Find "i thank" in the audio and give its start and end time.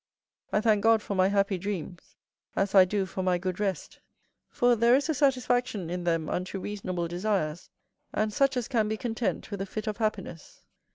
0.51-0.81